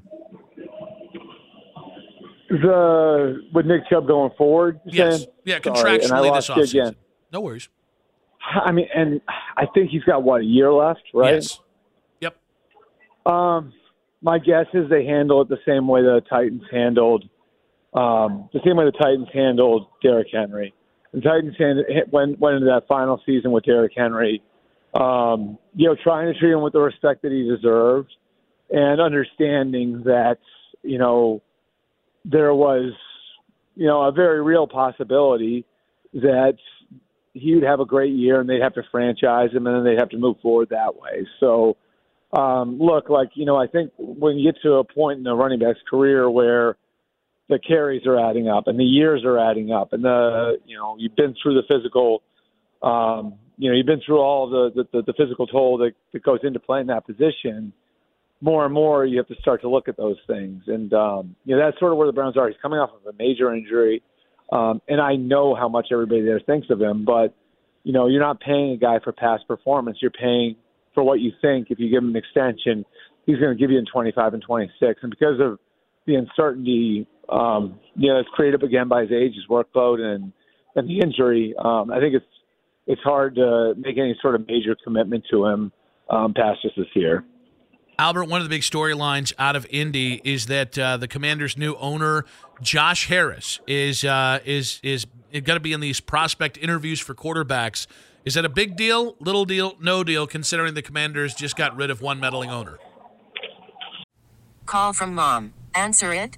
The 2.49 3.41
with 3.53 3.65
Nick 3.65 3.81
Chubb 3.89 4.07
going 4.07 4.31
forward, 4.37 4.79
Yes. 4.85 5.17
saying? 5.19 5.29
Yeah, 5.45 5.59
Sorry, 5.63 5.95
and 6.01 6.11
I 6.11 6.19
contractually 6.21 6.35
this 6.35 6.49
lost 6.49 6.49
offseason. 6.49 6.81
again. 6.81 6.95
No 7.31 7.41
worries. 7.41 7.69
I 8.65 8.71
mean, 8.71 8.87
and 8.95 9.21
I 9.55 9.65
think 9.67 9.91
he's 9.91 10.03
got 10.03 10.23
what 10.23 10.41
a 10.41 10.45
year 10.45 10.71
left, 10.71 11.01
right? 11.13 11.35
Yes. 11.35 11.59
Yep. 12.21 12.35
Um, 13.25 13.73
my 14.23 14.39
guess 14.39 14.65
is 14.73 14.89
they 14.89 15.05
handle 15.05 15.41
it 15.41 15.49
the 15.49 15.59
same 15.67 15.87
way 15.87 16.01
the 16.01 16.21
Titans 16.27 16.63
handled, 16.71 17.29
um, 17.93 18.49
the 18.53 18.59
same 18.65 18.77
way 18.77 18.85
the 18.85 18.91
Titans 18.91 19.27
handled 19.33 19.87
Derrick 20.01 20.27
Henry. 20.31 20.73
The 21.13 21.21
Titans 21.21 21.55
hand, 21.57 21.79
went 22.11 22.39
went 22.39 22.57
into 22.57 22.67
that 22.67 22.87
final 22.87 23.21
season 23.25 23.51
with 23.51 23.63
Derrick 23.63 23.93
Henry, 23.95 24.43
um, 24.93 25.57
you 25.75 25.87
know, 25.87 25.95
trying 26.03 26.31
to 26.31 26.39
treat 26.39 26.51
him 26.51 26.61
with 26.61 26.73
the 26.73 26.79
respect 26.79 27.23
that 27.23 27.31
he 27.31 27.49
deserved, 27.49 28.13
and 28.69 29.01
understanding 29.01 30.03
that 30.05 30.37
you 30.83 30.99
know 30.99 31.41
there 32.25 32.53
was 32.53 32.93
you 33.75 33.87
know 33.87 34.03
a 34.03 34.11
very 34.11 34.43
real 34.43 34.67
possibility 34.67 35.65
that 36.13 36.57
he 37.33 37.55
would 37.55 37.63
have 37.63 37.79
a 37.79 37.85
great 37.85 38.13
year 38.13 38.41
and 38.41 38.49
they'd 38.49 38.61
have 38.61 38.73
to 38.73 38.83
franchise 38.91 39.51
him 39.51 39.67
and 39.67 39.75
then 39.75 39.83
they'd 39.83 39.99
have 39.99 40.09
to 40.09 40.17
move 40.17 40.35
forward 40.41 40.67
that 40.69 40.95
way. 40.95 41.25
So 41.39 41.77
um, 42.33 42.77
look, 42.79 43.09
like 43.09 43.29
you 43.33 43.45
know, 43.45 43.55
I 43.55 43.67
think 43.67 43.91
when 43.97 44.37
you 44.37 44.51
get 44.51 44.61
to 44.61 44.73
a 44.73 44.83
point 44.83 45.19
in 45.19 45.27
a 45.27 45.35
running 45.35 45.59
back's 45.59 45.79
career 45.89 46.29
where 46.29 46.77
the 47.49 47.59
carries 47.59 48.05
are 48.05 48.17
adding 48.17 48.47
up 48.47 48.67
and 48.67 48.79
the 48.79 48.83
years 48.85 49.23
are 49.25 49.37
adding 49.37 49.71
up, 49.71 49.91
and 49.91 50.03
the 50.03 50.57
you 50.65 50.77
know 50.77 50.95
you've 50.97 51.15
been 51.15 51.35
through 51.41 51.55
the 51.55 51.63
physical, 51.67 52.21
um, 52.81 53.33
you 53.57 53.69
know, 53.69 53.75
you've 53.75 53.87
been 53.87 54.01
through 54.05 54.19
all 54.19 54.49
the 54.49 54.69
the, 54.75 54.97
the, 54.97 55.03
the 55.07 55.13
physical 55.13 55.47
toll 55.47 55.77
that, 55.79 55.91
that 56.13 56.23
goes 56.23 56.39
into 56.43 56.59
playing 56.59 56.87
that 56.87 57.05
position. 57.05 57.73
More 58.41 58.63
and 58.63 58.73
more, 58.73 59.05
you 59.05 59.17
have 59.17 59.27
to 59.27 59.35
start 59.41 59.61
to 59.61 59.69
look 59.69 59.89
at 59.89 59.97
those 59.97 60.15
things, 60.25 60.63
and 60.67 60.93
um, 60.93 61.35
you 61.43 61.55
know 61.55 61.65
that's 61.65 61.77
sort 61.79 61.91
of 61.91 61.97
where 61.97 62.07
the 62.07 62.13
Browns 62.13 62.37
are. 62.37 62.47
He's 62.47 62.57
coming 62.61 62.79
off 62.79 62.91
of 62.91 63.13
a 63.13 63.17
major 63.17 63.53
injury, 63.53 64.01
um, 64.51 64.81
and 64.87 65.01
I 65.01 65.15
know 65.15 65.55
how 65.55 65.67
much 65.67 65.87
everybody 65.91 66.21
there 66.21 66.39
thinks 66.39 66.67
of 66.69 66.79
him, 66.79 67.03
but 67.03 67.35
you 67.83 67.91
know 67.91 68.07
you're 68.07 68.21
not 68.21 68.39
paying 68.39 68.71
a 68.71 68.77
guy 68.77 68.99
for 69.03 69.11
past 69.11 69.45
performance. 69.47 69.97
You're 70.01 70.11
paying 70.11 70.55
for 70.93 71.03
what 71.03 71.19
you 71.19 71.31
think 71.41 71.67
if 71.69 71.79
you 71.79 71.89
give 71.89 72.03
him 72.03 72.09
an 72.09 72.15
extension, 72.15 72.85
he's 73.25 73.39
going 73.39 73.55
to 73.55 73.59
give 73.59 73.71
you 73.71 73.77
in 73.77 73.85
25 73.85 74.33
and 74.33 74.43
26. 74.43 74.99
And 75.01 75.11
because 75.11 75.39
of 75.39 75.59
the 76.05 76.15
uncertainty, 76.15 77.07
um, 77.31 77.79
you 77.95 78.11
know, 78.11 78.19
it's 78.19 78.29
created 78.29 78.63
again 78.63 78.87
by 78.87 79.01
his 79.01 79.11
age, 79.11 79.33
his 79.35 79.45
workload, 79.49 79.99
and 79.99 80.31
and 80.75 80.87
the 80.87 80.99
injury. 80.99 81.53
Um, 81.57 81.91
I 81.91 81.99
think 81.99 82.15
it's 82.15 82.25
it's 82.87 83.01
hard 83.01 83.35
to 83.35 83.73
make 83.77 83.97
any 83.97 84.17
sort 84.21 84.35
of 84.35 84.47
major 84.47 84.75
commitment 84.83 85.23
to 85.31 85.45
him 85.45 85.71
um, 86.09 86.33
past 86.33 86.61
just 86.61 86.75
this 86.75 86.87
year. 86.95 87.23
Albert, 87.99 88.25
one 88.25 88.39
of 88.39 88.45
the 88.45 88.49
big 88.49 88.61
storylines 88.61 89.33
out 89.37 89.57
of 89.57 89.67
Indy 89.69 90.21
is 90.23 90.45
that 90.45 90.79
uh, 90.79 90.95
the 90.95 91.07
Commanders' 91.07 91.57
new 91.57 91.75
owner, 91.75 92.23
Josh 92.61 93.07
Harris, 93.07 93.59
is 93.67 94.03
uh, 94.05 94.39
is 94.45 94.79
is 94.83 95.05
going 95.31 95.57
to 95.57 95.59
be 95.59 95.73
in 95.73 95.81
these 95.81 95.99
prospect 95.99 96.57
interviews 96.57 96.99
for 96.99 97.13
quarterbacks 97.13 97.87
Is 98.25 98.33
that 98.35 98.45
a 98.45 98.49
big 98.49 98.75
deal, 98.75 99.15
little 99.19 99.45
deal, 99.45 99.75
no 99.79 100.03
deal, 100.03 100.25
considering 100.27 100.73
the 100.73 100.81
Commanders 100.81 101.35
just 101.35 101.55
got 101.55 101.75
rid 101.75 101.91
of 101.91 102.01
one 102.01 102.19
meddling 102.19 102.49
owner? 102.49 102.79
Call 104.65 104.93
from 104.93 105.13
mom. 105.13 105.53
Answer 105.75 106.13
it. 106.13 106.37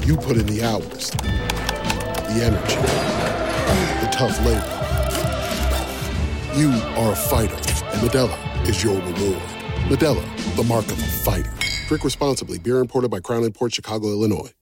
You 0.00 0.16
put 0.16 0.36
in 0.36 0.46
the 0.46 0.62
hours, 0.64 1.10
the 1.10 2.42
energy, 2.42 2.76
the 4.00 4.10
tough 4.10 4.38
labor. 4.44 4.78
You 6.58 6.70
are 6.98 7.12
a 7.12 7.16
fighter, 7.16 7.54
and 7.54 8.00
Modelo 8.08 8.68
is 8.68 8.82
your 8.82 8.96
reward. 8.96 9.42
Modelo, 9.88 10.56
the 10.56 10.64
mark 10.64 10.86
of 10.86 10.98
a 10.98 11.06
fighter. 11.24 11.52
Drink 11.86 12.04
responsibly. 12.04 12.58
Beer 12.58 12.78
imported 12.78 13.10
by 13.10 13.20
Crown 13.20 13.50
Port 13.52 13.74
Chicago, 13.74 14.08
Illinois. 14.08 14.52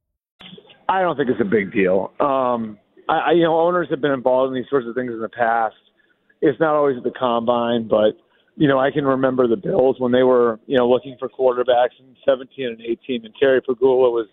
I 0.88 1.00
don't 1.02 1.16
think 1.16 1.30
it's 1.30 1.40
a 1.40 1.44
big 1.44 1.72
deal. 1.72 2.12
Um, 2.20 2.78
I, 3.08 3.18
I, 3.18 3.32
you 3.32 3.44
know, 3.44 3.58
owners 3.58 3.88
have 3.90 4.00
been 4.00 4.12
involved 4.12 4.50
in 4.50 4.54
these 4.60 4.68
sorts 4.68 4.86
of 4.86 4.94
things 4.94 5.12
in 5.12 5.20
the 5.20 5.28
past. 5.28 5.76
It's 6.42 6.58
not 6.58 6.74
always 6.74 6.96
at 6.96 7.04
the 7.04 7.12
combine, 7.12 7.88
but 7.88 8.18
you 8.56 8.68
know, 8.68 8.78
I 8.78 8.90
can 8.90 9.06
remember 9.06 9.48
the 9.48 9.56
Bills 9.56 9.96
when 9.98 10.12
they 10.12 10.22
were, 10.22 10.60
you 10.66 10.76
know, 10.76 10.88
looking 10.88 11.16
for 11.18 11.28
quarterbacks 11.28 11.98
in 11.98 12.14
17 12.26 12.66
and 12.66 12.80
18, 12.80 13.24
and 13.24 13.34
Terry 13.40 13.62
Pegula 13.62 14.12
was, 14.12 14.26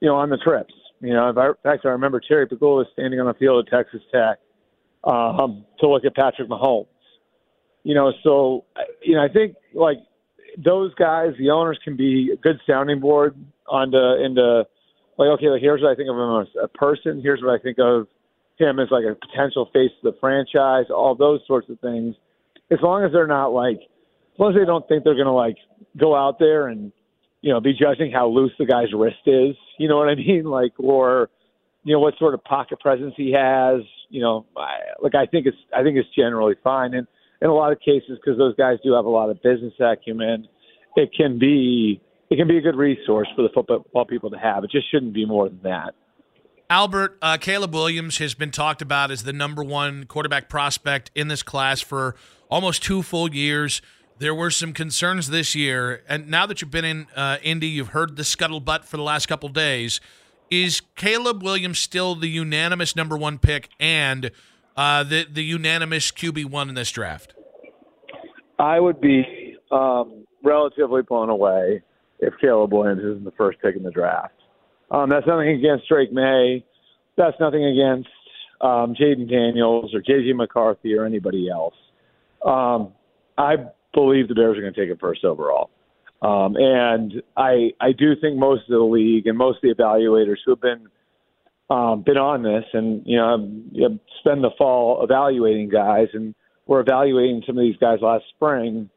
you 0.00 0.08
know, 0.08 0.16
on 0.16 0.30
the 0.30 0.38
trips. 0.38 0.74
You 1.00 1.12
know, 1.12 1.28
in 1.28 1.34
fact, 1.34 1.84
I 1.84 1.88
remember 1.88 2.20
Terry 2.26 2.46
Pegula 2.46 2.84
standing 2.92 3.20
on 3.20 3.26
the 3.26 3.34
field 3.34 3.66
at 3.66 3.76
Texas 3.76 4.00
Tech 4.12 4.38
um, 5.04 5.64
to 5.80 5.88
look 5.88 6.04
at 6.04 6.14
Patrick 6.14 6.48
Mahomes. 6.48 6.86
You 7.84 7.94
know, 7.94 8.12
so 8.24 8.64
you 9.02 9.14
know, 9.14 9.22
I 9.22 9.28
think 9.28 9.56
like 9.74 9.98
those 10.56 10.94
guys, 10.94 11.32
the 11.38 11.50
owners 11.50 11.78
can 11.84 11.96
be 11.96 12.30
a 12.32 12.36
good 12.36 12.58
sounding 12.66 13.00
board 13.00 13.36
onto 13.68 13.96
into 13.96 14.64
like, 15.18 15.28
okay, 15.28 15.48
like, 15.48 15.60
here's 15.60 15.82
what 15.82 15.92
I 15.92 15.94
think 15.94 16.10
of 16.10 16.16
him 16.16 16.40
as 16.42 16.48
a 16.62 16.68
person. 16.68 17.20
Here's 17.22 17.42
what 17.42 17.58
I 17.58 17.62
think 17.62 17.78
of 17.78 18.06
him 18.58 18.78
as 18.80 18.88
like 18.90 19.04
a 19.04 19.14
potential 19.14 19.70
face 19.72 19.90
of 20.02 20.14
the 20.14 20.18
franchise. 20.20 20.86
All 20.90 21.14
those 21.14 21.40
sorts 21.46 21.68
of 21.68 21.78
things. 21.80 22.14
As 22.70 22.78
long 22.82 23.04
as 23.04 23.12
they're 23.12 23.26
not 23.26 23.48
like, 23.48 23.78
as 23.78 24.38
long 24.38 24.50
as 24.52 24.58
they 24.58 24.66
don't 24.66 24.86
think 24.88 25.04
they're 25.04 25.14
to 25.14 25.30
like 25.30 25.56
go 25.96 26.14
out 26.16 26.38
there 26.38 26.68
and 26.68 26.92
you 27.40 27.52
know 27.52 27.60
be 27.60 27.72
judging 27.72 28.10
how 28.12 28.28
loose 28.28 28.52
the 28.58 28.66
guy's 28.66 28.92
wrist 28.92 29.26
is. 29.26 29.56
You 29.78 29.88
know 29.88 29.98
what 29.98 30.08
I 30.08 30.14
mean? 30.14 30.44
Like, 30.44 30.72
or 30.78 31.30
you 31.84 31.92
know 31.92 32.00
what 32.00 32.14
sort 32.18 32.34
of 32.34 32.42
pocket 32.44 32.80
presence 32.80 33.14
he 33.16 33.32
has. 33.32 33.82
You 34.08 34.20
know, 34.20 34.46
I, 34.56 34.78
like 35.00 35.14
I 35.14 35.26
think 35.26 35.46
it's 35.46 35.56
I 35.74 35.82
think 35.82 35.96
it's 35.96 36.08
generally 36.16 36.54
fine. 36.62 36.94
And 36.94 37.06
in 37.40 37.48
a 37.48 37.54
lot 37.54 37.72
of 37.72 37.78
cases, 37.80 38.18
because 38.22 38.38
those 38.38 38.54
guys 38.56 38.78
do 38.82 38.94
have 38.94 39.04
a 39.04 39.10
lot 39.10 39.30
of 39.30 39.42
business 39.42 39.74
acumen, 39.80 40.48
it 40.96 41.10
can 41.16 41.38
be 41.38 42.00
it 42.30 42.36
can 42.36 42.48
be 42.48 42.58
a 42.58 42.60
good 42.60 42.76
resource 42.76 43.28
for 43.36 43.42
the 43.42 43.50
football 43.54 44.04
people 44.04 44.30
to 44.30 44.38
have. 44.38 44.64
It 44.64 44.70
just 44.70 44.90
shouldn't 44.90 45.14
be 45.14 45.26
more 45.26 45.48
than 45.48 45.60
that. 45.62 45.94
Albert, 46.68 47.16
uh, 47.22 47.36
Caleb 47.36 47.72
Williams 47.72 48.18
has 48.18 48.34
been 48.34 48.50
talked 48.50 48.82
about 48.82 49.12
as 49.12 49.22
the 49.22 49.32
number 49.32 49.62
one 49.62 50.04
quarterback 50.04 50.48
prospect 50.48 51.12
in 51.14 51.28
this 51.28 51.44
class 51.44 51.80
for 51.80 52.16
almost 52.50 52.82
two 52.82 53.02
full 53.02 53.32
years. 53.32 53.80
There 54.18 54.34
were 54.34 54.50
some 54.50 54.72
concerns 54.72 55.28
this 55.28 55.54
year, 55.54 56.02
and 56.08 56.28
now 56.28 56.46
that 56.46 56.62
you've 56.62 56.70
been 56.70 56.86
in 56.86 57.06
uh, 57.14 57.36
Indy, 57.42 57.66
you've 57.66 57.88
heard 57.88 58.16
the 58.16 58.22
scuttlebutt 58.22 58.84
for 58.84 58.96
the 58.96 59.02
last 59.02 59.26
couple 59.26 59.50
days. 59.50 60.00
Is 60.50 60.80
Caleb 60.94 61.42
Williams 61.42 61.78
still 61.78 62.14
the 62.14 62.28
unanimous 62.28 62.96
number 62.96 63.16
one 63.18 63.38
pick 63.38 63.68
and 63.78 64.30
uh, 64.76 65.02
the 65.02 65.26
the 65.30 65.42
unanimous 65.44 66.10
QB 66.10 66.46
one 66.46 66.70
in 66.70 66.74
this 66.74 66.90
draft? 66.90 67.34
I 68.58 68.80
would 68.80 69.02
be 69.02 69.56
um, 69.70 70.24
relatively 70.42 71.02
blown 71.02 71.28
away 71.28 71.82
if 72.20 72.32
Caleb 72.40 72.72
Williams 72.72 73.02
isn't 73.02 73.24
the 73.24 73.32
first 73.32 73.60
pick 73.60 73.76
in 73.76 73.82
the 73.82 73.90
draft. 73.90 74.32
Um, 74.90 75.10
that's 75.10 75.26
nothing 75.26 75.48
against 75.48 75.88
Drake 75.88 76.12
Maye. 76.12 76.64
That's 77.16 77.36
nothing 77.38 77.64
against 77.64 78.08
um, 78.62 78.94
Jayden 78.94 79.28
Daniels 79.28 79.94
or 79.94 80.00
JJ 80.00 80.36
McCarthy 80.36 80.94
or 80.94 81.04
anybody 81.04 81.50
else. 81.50 81.74
Um, 82.44 82.92
I 83.36 83.56
believe 83.96 84.28
the 84.28 84.34
Bears 84.34 84.56
are 84.56 84.60
going 84.60 84.74
to 84.74 84.80
take 84.80 84.90
it 84.90 85.00
first 85.00 85.24
overall. 85.24 85.70
Um, 86.22 86.56
and 86.56 87.22
I 87.36 87.72
I 87.80 87.92
do 87.92 88.14
think 88.20 88.38
most 88.38 88.62
of 88.62 88.68
the 88.68 88.78
league 88.78 89.26
and 89.26 89.36
most 89.36 89.56
of 89.56 89.62
the 89.62 89.82
evaluators 89.82 90.36
who 90.44 90.52
have 90.52 90.60
been 90.60 90.88
um, 91.68 92.02
been 92.02 92.16
on 92.16 92.42
this 92.42 92.64
and 92.72 93.02
you 93.04 93.16
know, 93.16 93.36
you 93.72 93.88
know 93.88 93.98
spend 94.20 94.44
the 94.44 94.50
fall 94.56 95.02
evaluating 95.02 95.68
guys 95.68 96.08
and 96.14 96.34
we're 96.66 96.80
evaluating 96.80 97.42
some 97.46 97.58
of 97.58 97.62
these 97.62 97.76
guys 97.76 97.98
last 98.00 98.24
spring 98.34 98.88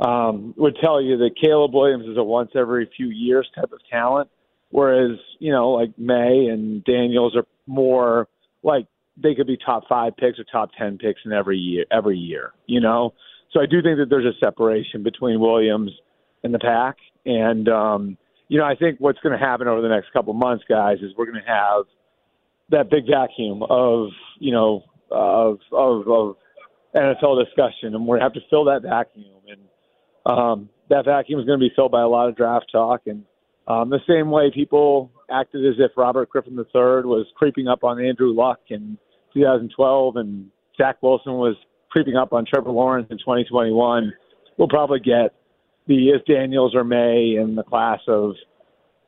um, 0.00 0.54
would 0.56 0.76
tell 0.80 1.00
you 1.00 1.16
that 1.18 1.32
Caleb 1.40 1.74
Williams 1.74 2.06
is 2.06 2.16
a 2.16 2.24
once 2.24 2.50
every 2.54 2.88
few 2.96 3.08
years 3.08 3.48
type 3.54 3.72
of 3.72 3.80
talent, 3.90 4.30
whereas 4.70 5.18
you 5.38 5.52
know 5.52 5.70
like 5.70 5.96
Maye 5.98 6.48
and 6.50 6.84
Daniels 6.84 7.36
are 7.36 7.46
more 7.66 8.28
like 8.62 8.86
they 9.16 9.34
could 9.34 9.46
be 9.46 9.56
top 9.56 9.84
five 9.88 10.16
picks 10.16 10.38
or 10.38 10.44
top 10.44 10.70
ten 10.78 10.98
picks 10.98 11.20
in 11.24 11.32
every 11.32 11.58
year 11.58 11.84
every 11.90 12.18
year. 12.18 12.52
You 12.66 12.80
know, 12.80 13.14
so 13.52 13.60
I 13.60 13.66
do 13.66 13.82
think 13.82 13.98
that 13.98 14.06
there's 14.08 14.24
a 14.24 14.38
separation 14.44 15.02
between 15.02 15.40
Williams 15.40 15.90
and 16.42 16.52
the 16.52 16.58
pack, 16.58 16.96
and 17.26 17.68
um, 17.68 18.18
you 18.48 18.58
know 18.58 18.64
I 18.64 18.74
think 18.74 18.98
what's 19.00 19.18
going 19.20 19.38
to 19.38 19.44
happen 19.44 19.68
over 19.68 19.80
the 19.80 19.88
next 19.88 20.12
couple 20.12 20.32
months, 20.34 20.64
guys, 20.68 20.98
is 21.02 21.12
we're 21.16 21.26
going 21.26 21.42
to 21.42 21.50
have 21.50 21.84
that 22.70 22.90
big 22.90 23.04
vacuum 23.10 23.62
of 23.68 24.08
you 24.38 24.52
know 24.52 24.84
of 25.10 25.58
of, 25.72 26.08
of 26.08 26.36
NFL 26.94 27.44
discussion, 27.44 27.94
and 27.94 28.06
we're 28.06 28.18
going 28.18 28.30
to 28.30 28.34
have 28.34 28.42
to 28.42 28.48
fill 28.50 28.64
that 28.64 28.82
vacuum 28.82 29.26
and 29.48 29.60
um, 30.26 30.68
that 30.88 31.04
vacuum 31.04 31.40
is 31.40 31.46
going 31.46 31.58
to 31.58 31.62
be 31.62 31.72
filled 31.74 31.92
by 31.92 32.02
a 32.02 32.08
lot 32.08 32.28
of 32.28 32.36
draft 32.36 32.66
talk. 32.70 33.02
And 33.06 33.24
um, 33.66 33.90
the 33.90 34.00
same 34.08 34.30
way 34.30 34.50
people 34.54 35.10
acted 35.30 35.64
as 35.66 35.74
if 35.78 35.92
Robert 35.96 36.28
Griffin 36.28 36.54
III 36.54 37.04
was 37.04 37.26
creeping 37.34 37.68
up 37.68 37.84
on 37.84 38.02
Andrew 38.02 38.32
Luck 38.32 38.60
in 38.68 38.98
2012 39.34 40.16
and 40.16 40.50
Zach 40.76 41.02
Wilson 41.02 41.34
was 41.34 41.56
creeping 41.92 42.16
up 42.16 42.32
on 42.32 42.46
Trevor 42.46 42.70
Lawrence 42.70 43.08
in 43.10 43.18
2021, 43.18 44.12
we'll 44.56 44.68
probably 44.68 44.98
get 44.98 45.34
the 45.86 46.08
if 46.08 46.24
Daniels 46.24 46.74
or 46.74 46.84
Maye 46.84 47.36
in 47.38 47.54
the 47.54 47.62
class 47.62 48.00
of 48.08 48.34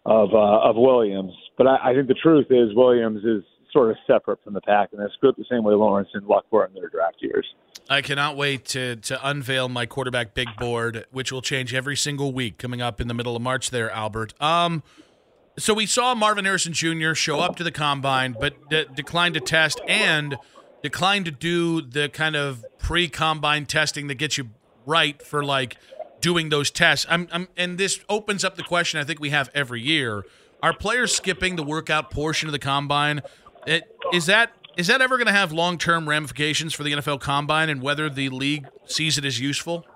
of 0.05 0.35
uh, 0.35 0.69
of 0.69 0.77
Williams. 0.77 1.33
But 1.57 1.67
I, 1.67 1.91
I 1.91 1.95
think 1.95 2.09
the 2.09 2.15
truth 2.15 2.49
is 2.51 2.75
Williams 2.75 3.25
is 3.25 3.43
sort 3.73 3.91
of 3.91 3.97
separate 4.07 4.39
from 4.45 4.53
the 4.53 4.61
pack, 4.61 4.91
and 4.93 5.01
that's 5.01 5.15
good 5.21 5.35
the 5.39 5.47
same 5.51 5.65
way 5.65 5.75
Lawrence 5.75 6.11
and 6.13 6.27
Luck 6.27 6.45
were 6.51 6.67
in 6.67 6.75
their 6.75 6.91
draft 6.91 7.17
years. 7.21 7.47
I 7.89 8.03
cannot 8.03 8.37
wait 8.37 8.67
to 8.67 8.97
to 8.97 9.27
unveil 9.27 9.71
my 9.71 9.87
quarterback 9.87 10.35
big 10.35 10.49
board, 10.59 11.07
which 11.11 11.33
will 11.33 11.43
change 11.43 11.73
every 11.73 11.97
single 11.97 12.33
week 12.33 12.59
coming 12.59 12.83
up 12.83 13.01
in 13.01 13.09
the 13.09 13.15
middle 13.15 13.35
of 13.35 13.41
March. 13.41 13.71
There, 13.71 13.91
Albert. 13.91 14.35
Um, 14.43 14.83
so 15.57 15.73
we 15.73 15.87
saw 15.87 16.15
Marvin 16.15 16.45
Harrison 16.45 16.73
Jr. 16.73 17.15
show 17.15 17.39
up 17.41 17.57
to 17.57 17.65
the 17.65 17.71
combine, 17.71 18.37
but 18.39 18.69
de- 18.69 18.87
declined 18.87 19.35
to 19.35 19.41
test 19.41 19.81
and 19.87 20.37
declined 20.85 21.25
to 21.25 21.31
do 21.31 21.81
the 21.81 22.11
kind 22.11 22.37
of 22.37 22.63
pre-combine 22.79 23.65
testing 23.65 24.07
that 24.09 24.17
gets 24.17 24.37
you 24.37 24.51
right 24.85 25.23
for 25.23 25.43
like 25.43 25.79
doing 26.21 26.51
those 26.51 26.71
tests. 26.71 27.07
I'm, 27.09 27.27
I'm, 27.33 27.49
and 27.57 27.79
this 27.79 28.01
opens 28.11 28.45
up 28.45 28.57
the 28.57 28.63
question 28.63 29.01
I 29.01 29.05
think 29.05 29.19
we 29.19 29.31
have 29.31 29.51
every 29.55 29.81
year: 29.81 30.25
Are 30.63 30.75
players 30.75 31.15
skipping 31.15 31.57
the 31.57 31.63
workout 31.63 32.11
portion 32.11 32.49
of 32.49 32.53
the 32.53 32.59
combine? 32.59 33.23
It, 33.67 33.91
is 34.13 34.27
that 34.27 34.53
is 34.77 34.89
that 34.89 35.01
ever 35.01 35.17
going 35.17 35.27
to 35.27 35.33
have 35.33 35.53
long 35.53 35.79
term 35.79 36.07
ramifications 36.07 36.75
for 36.75 36.83
the 36.83 36.93
NFL 36.93 37.21
Combine 37.21 37.71
and 37.71 37.81
whether 37.81 38.11
the 38.11 38.29
league 38.29 38.67
sees 38.85 39.17
it 39.17 39.25
as 39.25 39.41
useful? 39.41 39.87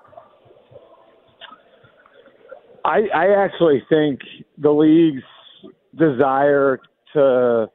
I, 2.85 3.09
I 3.14 3.45
actually 3.45 3.83
think 3.90 4.21
the 4.57 4.71
league's 4.71 5.25
desire 5.95 6.80
to 7.12 7.68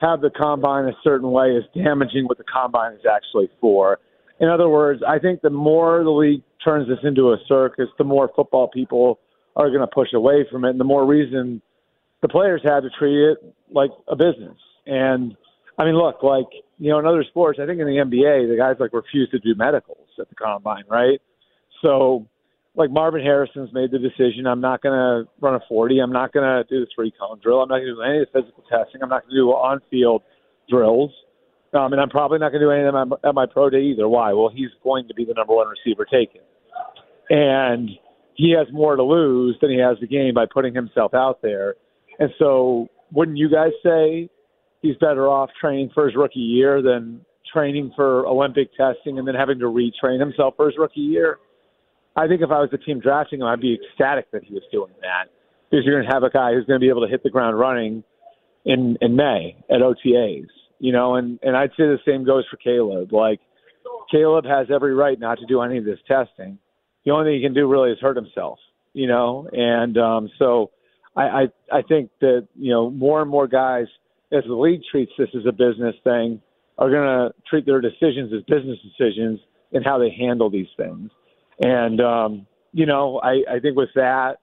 have 0.00 0.20
the 0.20 0.30
combine 0.30 0.84
a 0.84 0.92
certain 1.02 1.30
way 1.30 1.50
is 1.50 1.64
damaging 1.74 2.26
what 2.26 2.38
the 2.38 2.44
combine 2.44 2.92
is 2.92 3.00
actually 3.10 3.48
for. 3.60 3.98
In 4.40 4.48
other 4.48 4.68
words, 4.68 5.02
I 5.06 5.18
think 5.18 5.40
the 5.40 5.50
more 5.50 6.04
the 6.04 6.10
league 6.10 6.42
turns 6.62 6.88
this 6.88 6.98
into 7.02 7.32
a 7.32 7.36
circus, 7.48 7.88
the 7.96 8.04
more 8.04 8.30
football 8.36 8.68
people 8.68 9.18
are 9.54 9.68
going 9.68 9.80
to 9.80 9.86
push 9.86 10.12
away 10.14 10.46
from 10.50 10.64
it, 10.64 10.70
and 10.70 10.80
the 10.80 10.84
more 10.84 11.06
reason 11.06 11.62
the 12.20 12.28
players 12.28 12.60
have 12.64 12.82
to 12.82 12.90
treat 12.98 13.30
it 13.30 13.38
like 13.72 13.90
a 14.08 14.16
business. 14.16 14.56
And 14.86 15.36
I 15.78 15.84
mean, 15.84 15.96
look, 15.96 16.22
like 16.22 16.46
you 16.78 16.90
know, 16.90 16.98
in 16.98 17.06
other 17.06 17.24
sports, 17.24 17.58
I 17.62 17.66
think 17.66 17.80
in 17.80 17.86
the 17.86 17.96
NBA, 18.04 18.48
the 18.48 18.56
guys 18.56 18.76
like 18.78 18.92
refuse 18.92 19.30
to 19.30 19.38
do 19.38 19.54
medicals 19.54 20.08
at 20.20 20.28
the 20.28 20.34
combine, 20.34 20.84
right? 20.88 21.20
So, 21.82 22.26
like 22.76 22.90
Marvin 22.90 23.22
Harrison's 23.22 23.72
made 23.72 23.90
the 23.90 23.98
decision: 23.98 24.46
I'm 24.46 24.60
not 24.60 24.82
going 24.82 24.94
to 24.94 25.30
run 25.40 25.54
a 25.54 25.60
40. 25.68 25.98
I'm 25.98 26.12
not 26.12 26.32
going 26.32 26.44
to 26.44 26.64
do 26.68 26.80
the 26.80 26.86
three 26.94 27.12
cone 27.18 27.40
drill. 27.42 27.60
I'm 27.60 27.68
not 27.68 27.78
going 27.78 27.88
to 27.88 27.94
do 27.94 28.02
any 28.02 28.20
of 28.20 28.28
the 28.32 28.40
physical 28.40 28.62
testing. 28.70 29.02
I'm 29.02 29.08
not 29.08 29.22
going 29.22 29.30
to 29.30 29.36
do 29.36 29.48
on 29.48 29.80
field 29.90 30.22
drills. 30.68 31.10
Um, 31.74 31.92
and 31.92 32.00
I'm 32.00 32.08
probably 32.08 32.38
not 32.38 32.52
going 32.52 32.60
to 32.60 32.66
do 32.66 32.70
any 32.70 32.84
of 32.86 32.94
them 32.94 33.12
at 33.24 33.34
my 33.34 33.44
pro 33.46 33.68
day 33.68 33.82
either. 33.82 34.08
Why? 34.08 34.32
Well, 34.32 34.50
he's 34.54 34.70
going 34.84 35.08
to 35.08 35.14
be 35.14 35.24
the 35.24 35.34
number 35.34 35.54
one 35.54 35.66
receiver 35.68 36.04
taken, 36.04 36.40
and 37.28 37.90
he 38.34 38.54
has 38.56 38.72
more 38.72 38.96
to 38.96 39.02
lose 39.02 39.56
than 39.60 39.70
he 39.70 39.78
has 39.78 39.98
to 39.98 40.06
gain 40.06 40.32
by 40.34 40.44
putting 40.46 40.74
himself 40.74 41.12
out 41.12 41.42
there. 41.42 41.74
And 42.18 42.30
so, 42.38 42.88
wouldn't 43.12 43.36
you 43.36 43.50
guys 43.50 43.72
say 43.82 44.30
he's 44.80 44.96
better 44.96 45.28
off 45.28 45.50
training 45.60 45.90
for 45.92 46.06
his 46.06 46.16
rookie 46.16 46.38
year 46.38 46.82
than 46.82 47.22
training 47.52 47.92
for 47.96 48.26
Olympic 48.26 48.70
testing 48.76 49.18
and 49.18 49.26
then 49.26 49.34
having 49.34 49.58
to 49.58 49.66
retrain 49.66 50.20
himself 50.20 50.54
for 50.56 50.66
his 50.66 50.78
rookie 50.78 51.00
year? 51.00 51.38
I 52.16 52.26
think 52.26 52.40
if 52.40 52.50
I 52.50 52.60
was 52.60 52.70
the 52.70 52.78
team 52.78 52.98
drafting 53.00 53.40
him, 53.40 53.46
I'd 53.46 53.60
be 53.60 53.74
ecstatic 53.74 54.30
that 54.32 54.42
he 54.42 54.54
was 54.54 54.62
doing 54.72 54.92
that 55.02 55.28
because 55.70 55.84
you're 55.84 55.96
going 55.96 56.08
to 56.08 56.14
have 56.14 56.22
a 56.22 56.30
guy 56.30 56.54
who's 56.54 56.64
going 56.64 56.80
to 56.80 56.84
be 56.84 56.88
able 56.88 57.02
to 57.02 57.10
hit 57.10 57.22
the 57.22 57.30
ground 57.30 57.58
running 57.58 58.02
in 58.64 58.96
in 59.00 59.16
May 59.16 59.56
at 59.70 59.80
OTAs, 59.80 60.48
you 60.78 60.92
know, 60.92 61.14
and 61.14 61.38
and 61.42 61.56
I'd 61.56 61.70
say 61.70 61.84
the 61.84 61.98
same 62.06 62.24
goes 62.24 62.44
for 62.50 62.56
Caleb. 62.56 63.12
Like 63.12 63.40
Caleb 64.10 64.44
has 64.46 64.68
every 64.74 64.94
right 64.94 65.18
not 65.18 65.38
to 65.38 65.46
do 65.46 65.60
any 65.60 65.78
of 65.78 65.84
this 65.84 65.98
testing. 66.08 66.58
The 67.04 67.12
only 67.12 67.30
thing 67.30 67.34
he 67.36 67.42
can 67.42 67.54
do 67.54 67.68
really 67.68 67.92
is 67.92 67.98
hurt 68.00 68.16
himself, 68.16 68.58
you 68.92 69.06
know, 69.06 69.48
and 69.52 69.96
um, 69.98 70.30
so 70.38 70.70
I, 71.14 71.22
I 71.22 71.42
I 71.72 71.82
think 71.82 72.10
that 72.20 72.48
you 72.56 72.72
know 72.72 72.90
more 72.90 73.22
and 73.22 73.30
more 73.30 73.46
guys, 73.46 73.86
as 74.32 74.42
the 74.46 74.54
league 74.54 74.80
treats 74.90 75.12
this 75.18 75.28
as 75.36 75.46
a 75.46 75.52
business 75.52 75.94
thing, 76.02 76.40
are 76.78 76.90
going 76.90 77.06
to 77.06 77.34
treat 77.48 77.66
their 77.66 77.80
decisions 77.80 78.32
as 78.32 78.42
business 78.42 78.78
decisions 78.82 79.38
and 79.72 79.84
how 79.84 79.98
they 79.98 80.10
handle 80.10 80.50
these 80.50 80.68
things. 80.76 81.10
And 81.60 82.00
um, 82.00 82.46
you 82.72 82.86
know, 82.86 83.20
I, 83.22 83.56
I 83.56 83.60
think 83.60 83.76
with 83.76 83.90
that, 83.94 84.36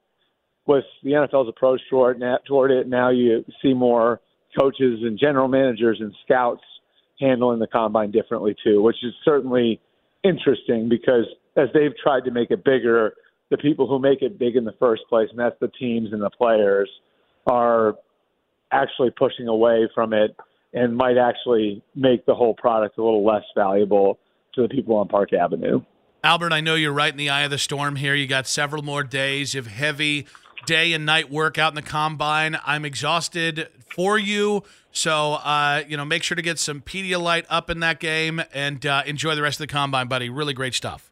with 0.65 0.85
the 1.03 1.11
NFL's 1.11 1.49
approach 1.49 1.81
toward 1.89 2.21
toward 2.47 2.71
it, 2.71 2.87
now 2.87 3.09
you 3.09 3.45
see 3.61 3.73
more 3.73 4.21
coaches 4.59 4.99
and 5.01 5.19
general 5.19 5.47
managers 5.47 5.97
and 5.99 6.13
scouts 6.23 6.63
handling 7.19 7.59
the 7.59 7.67
combine 7.67 8.11
differently 8.11 8.55
too, 8.63 8.81
which 8.81 8.97
is 9.03 9.13
certainly 9.23 9.79
interesting 10.23 10.89
because 10.89 11.25
as 11.55 11.69
they've 11.73 11.95
tried 12.01 12.23
to 12.25 12.31
make 12.31 12.49
it 12.51 12.63
bigger, 12.63 13.13
the 13.51 13.57
people 13.57 13.87
who 13.87 13.99
make 13.99 14.21
it 14.21 14.39
big 14.39 14.55
in 14.55 14.65
the 14.65 14.73
first 14.79 15.03
place, 15.09 15.27
and 15.29 15.39
that's 15.39 15.55
the 15.59 15.67
teams 15.79 16.11
and 16.11 16.21
the 16.21 16.29
players, 16.29 16.89
are 17.45 17.95
actually 18.71 19.11
pushing 19.11 19.47
away 19.47 19.87
from 19.93 20.13
it 20.13 20.35
and 20.73 20.95
might 20.95 21.17
actually 21.17 21.83
make 21.95 22.25
the 22.25 22.33
whole 22.33 22.55
product 22.55 22.97
a 22.97 23.03
little 23.03 23.23
less 23.23 23.43
valuable 23.55 24.17
to 24.55 24.63
the 24.63 24.69
people 24.69 24.95
on 24.95 25.07
Park 25.07 25.33
Avenue. 25.33 25.81
Albert, 26.25 26.53
I 26.53 26.61
know 26.61 26.75
you're 26.75 26.93
right 26.93 27.11
in 27.11 27.17
the 27.17 27.29
eye 27.29 27.41
of 27.41 27.51
the 27.51 27.57
storm 27.57 27.97
here. 27.97 28.15
You 28.15 28.27
got 28.27 28.47
several 28.47 28.81
more 28.81 29.03
days 29.03 29.55
of 29.55 29.67
heavy 29.67 30.25
day 30.65 30.93
and 30.93 31.05
night 31.05 31.29
work 31.29 31.57
out 31.57 31.73
in 31.73 31.75
the 31.75 31.81
combine. 31.81 32.57
I'm 32.65 32.85
exhausted 32.85 33.67
for 33.93 34.17
you. 34.17 34.63
So, 34.93 35.33
uh, 35.33 35.83
you 35.85 35.97
know, 35.97 36.05
make 36.05 36.23
sure 36.23 36.35
to 36.35 36.41
get 36.41 36.59
some 36.59 36.79
Pedialyte 36.79 37.45
up 37.49 37.69
in 37.69 37.81
that 37.81 37.99
game 37.99 38.41
and 38.53 38.85
uh, 38.85 39.03
enjoy 39.05 39.35
the 39.35 39.41
rest 39.41 39.59
of 39.59 39.67
the 39.67 39.73
combine, 39.73 40.07
buddy. 40.07 40.29
Really 40.29 40.53
great 40.53 40.73
stuff. 40.75 41.11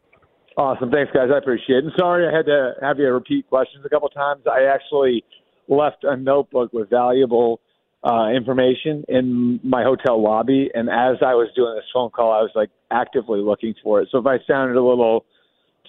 Awesome. 0.55 0.89
Thanks, 0.89 1.11
guys. 1.13 1.27
I 1.33 1.39
appreciate 1.39 1.79
it. 1.79 1.83
And 1.85 1.93
sorry 1.97 2.25
I 2.25 2.33
had 2.33 2.45
to 2.45 2.75
have 2.81 2.97
you 2.97 3.11
repeat 3.11 3.49
questions 3.49 3.83
a 3.85 3.89
couple 3.89 4.07
times. 4.09 4.43
I 4.49 4.63
actually 4.63 5.25
left 5.67 6.05
a 6.05 6.15
notebook 6.15 6.71
with 6.71 6.89
valuable 6.89 7.59
uh, 8.03 8.29
information 8.29 9.03
in 9.07 9.59
my 9.63 9.83
hotel 9.83 10.21
lobby. 10.21 10.69
And 10.73 10.89
as 10.89 11.17
I 11.21 11.35
was 11.35 11.49
doing 11.55 11.75
this 11.75 11.85
phone 11.93 12.09
call, 12.09 12.31
I 12.31 12.41
was 12.41 12.51
like 12.55 12.69
actively 12.89 13.39
looking 13.39 13.75
for 13.83 14.01
it. 14.01 14.09
So 14.11 14.17
if 14.17 14.25
I 14.25 14.39
sounded 14.47 14.75
a 14.75 14.83
little 14.83 15.25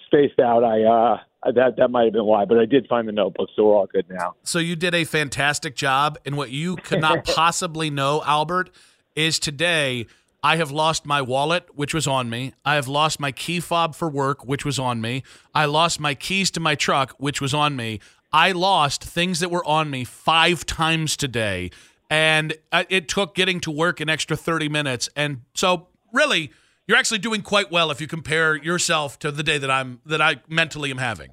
spaced 0.05 0.39
out, 0.39 0.63
I 0.63 0.83
uh, 0.83 1.17
that 1.51 1.75
that 1.77 1.89
might 1.89 2.05
have 2.05 2.13
been 2.13 2.25
why. 2.25 2.45
But 2.45 2.59
I 2.59 2.65
did 2.65 2.87
find 2.87 3.07
the 3.07 3.11
notebook, 3.11 3.49
so 3.55 3.65
we're 3.65 3.75
all 3.75 3.87
good 3.87 4.05
now. 4.09 4.35
So 4.43 4.59
you 4.59 4.75
did 4.75 4.93
a 4.93 5.03
fantastic 5.03 5.75
job, 5.75 6.17
and 6.25 6.37
what 6.37 6.51
you 6.51 6.75
could 6.75 7.01
not 7.01 7.25
possibly 7.35 7.89
know, 7.89 8.21
Albert, 8.25 8.69
is 9.15 9.39
today 9.39 10.05
I 10.43 10.57
have 10.57 10.71
lost 10.71 11.05
my 11.05 11.21
wallet, 11.21 11.69
which 11.73 11.93
was 11.93 12.05
on 12.05 12.29
me. 12.29 12.53
I 12.65 12.75
have 12.75 12.87
lost 12.87 13.19
my 13.19 13.31
key 13.31 13.59
fob 13.59 13.95
for 13.95 14.09
work, 14.09 14.45
which 14.45 14.65
was 14.65 14.77
on 14.77 15.01
me. 15.01 15.23
I 15.55 15.65
lost 15.65 15.99
my 15.99 16.15
keys 16.15 16.51
to 16.51 16.59
my 16.59 16.75
truck, 16.75 17.15
which 17.17 17.41
was 17.41 17.53
on 17.53 17.75
me. 17.75 17.99
I 18.31 18.51
lost 18.51 19.03
things 19.03 19.39
that 19.39 19.51
were 19.51 19.65
on 19.65 19.89
me 19.89 20.03
five 20.03 20.65
times 20.65 21.15
today, 21.15 21.71
and 22.13 22.53
uh, 22.71 22.83
it 22.89 23.07
took 23.09 23.33
getting 23.33 23.59
to 23.61 23.71
work 23.71 23.99
an 23.99 24.07
extra 24.07 24.37
30 24.37 24.69
minutes. 24.69 25.09
And 25.15 25.41
so, 25.55 25.87
really, 26.13 26.51
you're 26.85 26.97
actually 26.97 27.17
doing 27.17 27.41
quite 27.41 27.71
well 27.71 27.89
if 27.89 27.99
you 27.99 28.05
compare 28.05 28.55
yourself 28.55 29.17
to 29.19 29.31
the 29.31 29.41
day 29.41 29.57
that 29.57 29.71
I'm 29.71 29.99
that 30.05 30.21
I 30.21 30.35
mentally 30.47 30.91
am 30.91 30.99
having. 30.99 31.31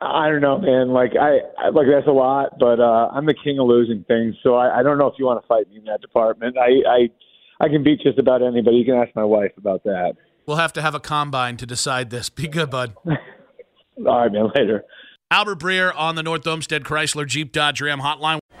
I 0.00 0.28
don't 0.28 0.42
know, 0.42 0.60
man. 0.60 0.90
Like 0.90 1.14
I, 1.20 1.38
I 1.60 1.70
like 1.70 1.88
that's 1.90 2.06
a 2.06 2.12
lot, 2.12 2.60
but 2.60 2.78
uh, 2.78 3.08
I'm 3.12 3.26
the 3.26 3.34
king 3.34 3.58
of 3.58 3.66
losing 3.66 4.04
things. 4.04 4.36
So 4.44 4.54
I, 4.54 4.78
I 4.78 4.82
don't 4.84 4.96
know 4.96 5.08
if 5.08 5.14
you 5.18 5.24
want 5.24 5.42
to 5.42 5.48
fight 5.48 5.68
me 5.68 5.78
in 5.78 5.84
that 5.86 6.00
department. 6.02 6.56
I, 6.56 6.88
I 6.88 7.64
I 7.64 7.68
can 7.68 7.82
beat 7.82 8.00
just 8.02 8.16
about 8.20 8.42
anybody. 8.44 8.76
You 8.76 8.84
can 8.84 8.94
ask 8.94 9.10
my 9.16 9.24
wife 9.24 9.50
about 9.56 9.82
that. 9.82 10.12
We'll 10.46 10.58
have 10.58 10.72
to 10.74 10.82
have 10.82 10.94
a 10.94 11.00
combine 11.00 11.56
to 11.56 11.66
decide 11.66 12.10
this. 12.10 12.30
Be 12.30 12.46
good, 12.46 12.70
bud. 12.70 12.94
All 13.04 14.20
right, 14.20 14.30
man. 14.30 14.52
Later. 14.54 14.84
Albert 15.32 15.58
Breer 15.58 15.92
on 15.96 16.14
the 16.14 16.22
North 16.22 16.46
Olmsted 16.46 16.84
Chrysler 16.84 17.26
Jeep 17.26 17.50
Dodge 17.50 17.82
Ram 17.82 17.98
hotline. 17.98 18.38